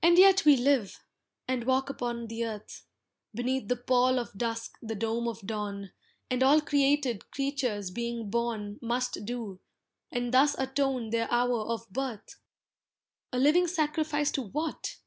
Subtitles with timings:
[0.00, 1.00] And yet we live,
[1.48, 2.86] and walk upon the earth,
[3.34, 5.90] Beneath the pall of dusk the dome of dawn,
[6.30, 9.58] And all created creatures being born Must do,
[10.12, 12.36] and thus atone their hour of birth,
[13.32, 14.98] A living sacrifice to what!